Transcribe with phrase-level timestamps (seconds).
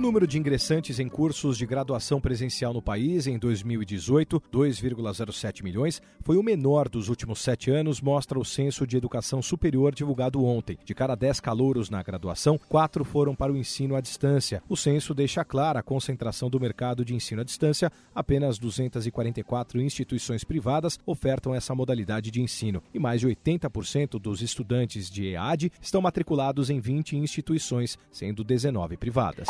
[0.00, 6.00] O número de ingressantes em cursos de graduação presencial no país em 2018, 2,07 milhões,
[6.22, 10.78] foi o menor dos últimos sete anos, mostra o Censo de Educação Superior divulgado ontem.
[10.86, 14.62] De cada dez calouros na graduação, quatro foram para o ensino à distância.
[14.70, 17.92] O censo deixa clara a concentração do mercado de ensino à distância.
[18.14, 25.10] Apenas 244 instituições privadas ofertam essa modalidade de ensino e mais de 80% dos estudantes
[25.10, 29.46] de EAD estão matriculados em 20 instituições, sendo 19 privadas.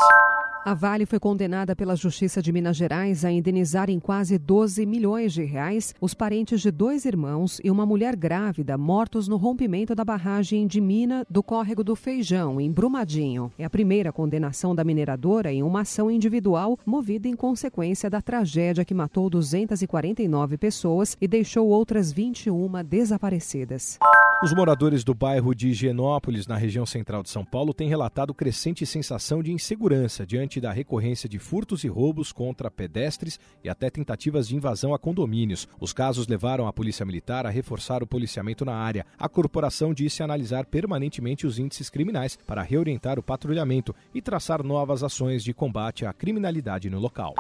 [0.63, 5.33] A Vale foi condenada pela Justiça de Minas Gerais a indenizar em quase 12 milhões
[5.33, 10.05] de reais os parentes de dois irmãos e uma mulher grávida mortos no rompimento da
[10.05, 13.51] barragem de mina do córrego do Feijão, em Brumadinho.
[13.59, 18.85] É a primeira condenação da mineradora em uma ação individual movida em consequência da tragédia
[18.85, 23.99] que matou 249 pessoas e deixou outras 21 desaparecidas.
[24.43, 28.87] Os moradores do bairro de Higienópolis, na região central de São Paulo, têm relatado crescente
[28.87, 34.49] sensação de insegurança diante da recorrência de furtos e roubos contra pedestres e até tentativas
[34.49, 35.69] de invasão a condomínios.
[35.79, 39.05] Os casos levaram a Polícia Militar a reforçar o policiamento na área.
[39.19, 45.03] A corporação disse analisar permanentemente os índices criminais para reorientar o patrulhamento e traçar novas
[45.03, 47.35] ações de combate à criminalidade no local.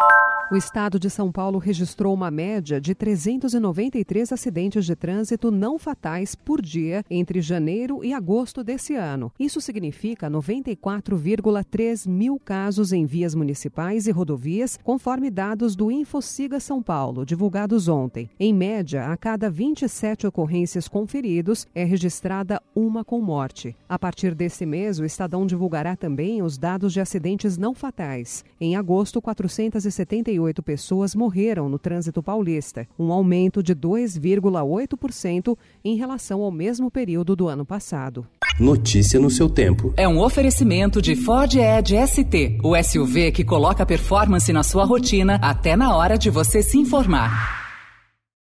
[0.52, 6.34] O estado de São Paulo registrou uma média de 393 acidentes de trânsito não fatais
[6.34, 9.30] por dia entre janeiro e agosto desse ano.
[9.38, 16.82] Isso significa 94,3 mil casos em vias municipais e rodovias, conforme dados do Infociga São
[16.82, 18.28] Paulo, divulgados ontem.
[18.36, 23.76] Em média, a cada 27 ocorrências conferidos, é registrada uma com morte.
[23.88, 28.44] A partir desse mês, o Estadão divulgará também os dados de acidentes não fatais.
[28.60, 36.40] Em agosto, 478 138 pessoas morreram no trânsito paulista, um aumento de 2,8% em relação
[36.42, 38.26] ao mesmo período do ano passado.
[38.58, 39.92] Notícia no seu tempo.
[39.96, 45.38] É um oferecimento de Ford Edge ST, o SUV que coloca performance na sua rotina
[45.42, 47.59] até na hora de você se informar.